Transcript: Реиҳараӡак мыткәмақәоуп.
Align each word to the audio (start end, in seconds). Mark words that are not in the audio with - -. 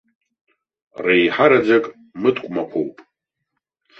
Реиҳараӡак 1.03 1.85
мыткәмақәоуп. 2.21 2.95